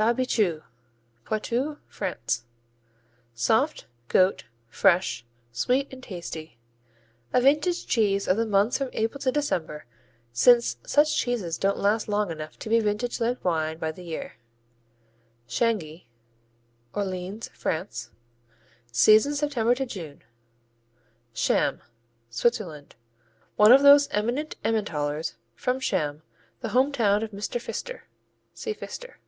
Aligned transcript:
Chabichou 0.00 0.62
Poitou, 1.24 1.78
France 1.88 2.44
Soft; 3.34 3.86
goat; 4.06 4.44
fresh; 4.68 5.24
sweet 5.50 5.92
and 5.92 6.00
tasty. 6.00 6.56
A 7.32 7.40
vintage 7.40 7.84
cheese 7.84 8.28
of 8.28 8.36
the 8.36 8.46
months 8.46 8.78
from 8.78 8.90
April 8.92 9.18
to 9.18 9.32
December, 9.32 9.86
since 10.32 10.76
such 10.86 11.16
cheeses 11.16 11.58
don't 11.58 11.78
last 11.78 12.06
long 12.06 12.30
enough 12.30 12.56
to 12.60 12.68
be 12.68 12.78
vintaged 12.78 13.20
like 13.20 13.44
wine 13.44 13.78
by 13.78 13.90
the 13.90 14.04
year. 14.04 14.34
Chaingy 15.48 16.04
Orléans, 16.94 17.48
France 17.50 18.10
Season 18.92 19.34
September 19.34 19.74
to 19.74 19.86
June. 19.86 20.22
Cham 21.34 21.82
Switzerland 22.30 22.94
One 23.56 23.72
of 23.72 23.82
those 23.82 24.06
eminent 24.12 24.54
Emmentalers 24.64 25.34
from 25.56 25.80
Cham, 25.80 26.22
the 26.60 26.68
home 26.68 26.92
town 26.92 27.24
of 27.24 27.32
Mister 27.32 27.58
Pfister 27.58 28.04
(see 28.54 28.72
Pfister). 28.74 29.18